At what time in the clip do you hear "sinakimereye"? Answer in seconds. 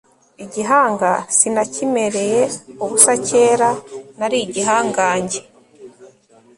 1.37-2.41